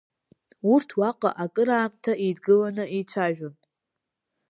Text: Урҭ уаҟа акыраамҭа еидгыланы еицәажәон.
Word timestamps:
Урҭ 0.71 0.89
уаҟа 0.99 1.29
акыраамҭа 1.43 2.13
еидгыланы 2.23 2.85
еицәажәон. 2.95 3.55